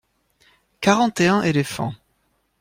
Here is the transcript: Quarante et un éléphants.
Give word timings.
Quarante 0.81 1.21
et 1.21 1.27
un 1.27 1.43
éléphants. 1.43 1.93